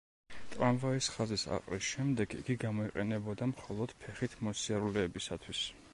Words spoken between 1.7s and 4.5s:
შემდეგ იგი გამოიყენებოდა მხოლოდ ფეხით